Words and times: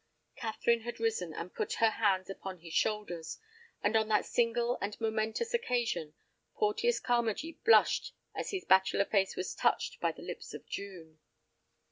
Catherine 0.35 0.81
had 0.81 0.99
risen, 0.99 1.27
and 1.31 1.49
had 1.49 1.53
put 1.53 1.73
her 1.73 1.91
hands 1.91 2.27
upon 2.27 2.57
his 2.61 2.73
shoulders. 2.73 3.37
And 3.83 3.95
on 3.95 4.07
that 4.07 4.25
single 4.25 4.79
and 4.81 4.99
momentous 4.99 5.53
occasion, 5.53 6.15
Porteus 6.55 6.99
Carmagee 6.99 7.59
blushed 7.63 8.15
as 8.33 8.49
his 8.49 8.65
bachelor 8.65 9.05
face 9.05 9.35
was 9.35 9.53
touched 9.53 9.99
by 9.99 10.11
the 10.11 10.23
lips 10.23 10.55
of 10.55 10.65
June. 10.65 11.19